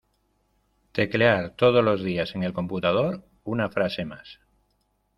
Teclear 0.93 1.51
todos 1.51 1.83
los 1.83 2.01
dias 2.01 2.33
en 2.33 2.41
el 2.41 2.53
computador, 2.53 3.23
una 3.43 3.69
frase 3.69 4.03
más. 4.03 4.39